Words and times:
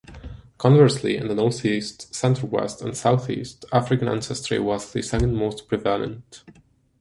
Conversely, 0.57 1.15
in 1.15 1.27
the 1.27 1.35
Northeast, 1.35 2.15
Center-West 2.15 2.81
and 2.81 2.97
Southeast, 2.97 3.65
African 3.71 4.07
ancestry 4.07 4.57
was 4.57 4.91
the 4.91 5.03
second 5.03 5.35
most 5.35 5.67
prevalent. 5.67 6.43